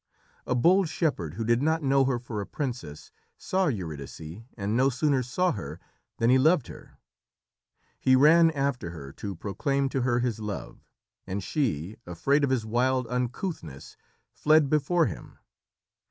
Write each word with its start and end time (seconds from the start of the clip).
A 0.47 0.55
bold 0.55 0.89
shepherd, 0.89 1.35
who 1.35 1.45
did 1.45 1.61
not 1.61 1.83
know 1.83 2.05
her 2.05 2.17
for 2.17 2.41
a 2.41 2.47
princess, 2.47 3.11
saw 3.37 3.67
Eurydice, 3.67 4.41
and 4.57 4.75
no 4.75 4.89
sooner 4.89 5.21
saw 5.21 5.51
her 5.51 5.79
than 6.17 6.31
he 6.31 6.39
loved 6.39 6.65
her. 6.69 6.97
He 7.99 8.15
ran 8.15 8.49
after 8.49 8.89
her 8.89 9.11
to 9.11 9.35
proclaim 9.35 9.89
to 9.89 10.01
her 10.01 10.17
his 10.17 10.39
love, 10.39 10.79
and 11.27 11.43
she, 11.43 11.97
afraid 12.07 12.43
of 12.43 12.49
his 12.49 12.65
wild 12.65 13.05
uncouthness, 13.11 13.95
fled 14.33 14.71
before 14.71 15.05
him. 15.05 15.37